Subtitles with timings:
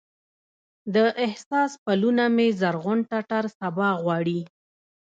[0.95, 0.95] د
[1.25, 4.41] احساس پلونه مې زرغون ټټر سبا غواړي